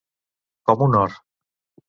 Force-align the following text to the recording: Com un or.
Com 0.71 0.81
un 0.87 0.97
or. 1.03 1.15